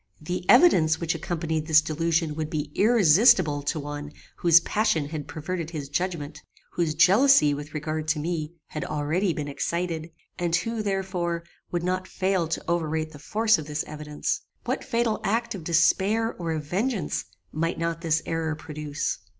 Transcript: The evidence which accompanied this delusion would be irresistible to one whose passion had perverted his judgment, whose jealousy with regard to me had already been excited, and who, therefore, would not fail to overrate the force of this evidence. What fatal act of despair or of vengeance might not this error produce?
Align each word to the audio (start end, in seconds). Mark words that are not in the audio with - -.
The 0.19 0.49
evidence 0.49 0.99
which 0.99 1.13
accompanied 1.13 1.67
this 1.67 1.79
delusion 1.79 2.33
would 2.33 2.49
be 2.49 2.71
irresistible 2.73 3.61
to 3.61 3.79
one 3.79 4.11
whose 4.37 4.59
passion 4.59 5.09
had 5.09 5.27
perverted 5.27 5.69
his 5.69 5.89
judgment, 5.89 6.41
whose 6.71 6.95
jealousy 6.95 7.53
with 7.53 7.75
regard 7.75 8.07
to 8.07 8.17
me 8.19 8.55
had 8.69 8.83
already 8.83 9.31
been 9.31 9.47
excited, 9.47 10.09
and 10.39 10.55
who, 10.55 10.81
therefore, 10.81 11.43
would 11.69 11.83
not 11.83 12.07
fail 12.07 12.47
to 12.47 12.63
overrate 12.67 13.11
the 13.11 13.19
force 13.19 13.59
of 13.59 13.67
this 13.67 13.83
evidence. 13.83 14.41
What 14.65 14.83
fatal 14.83 15.19
act 15.23 15.53
of 15.53 15.63
despair 15.63 16.33
or 16.33 16.51
of 16.53 16.63
vengeance 16.63 17.25
might 17.51 17.77
not 17.77 18.01
this 18.01 18.23
error 18.25 18.55
produce? 18.55 19.19